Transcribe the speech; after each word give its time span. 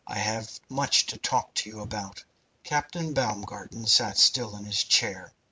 I 0.07 0.17
have 0.17 0.59
much 0.67 1.05
to 1.05 1.17
talk 1.19 1.53
to 1.53 1.69
you 1.69 1.79
about." 1.81 2.23
Captain 2.63 3.13
Baumgarten 3.13 3.85
sat 3.85 4.17
still 4.17 4.55
in 4.55 4.65
his 4.65 4.83
chair. 4.83 5.31